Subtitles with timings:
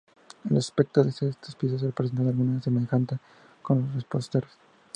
[0.49, 3.19] El aspecto de de estas piezas presenta alguna semejanza
[3.61, 4.49] con los reposteros.